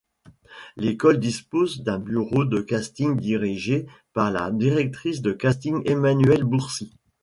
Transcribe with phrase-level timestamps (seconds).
[0.77, 6.95] L'école dispose d'un bureau de casting dirigé par la directrice de casting Emmanuelle Bourcy.